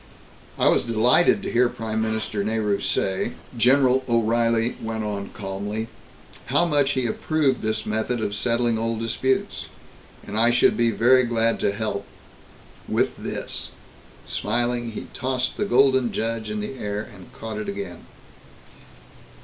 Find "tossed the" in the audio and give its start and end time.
15.13-15.65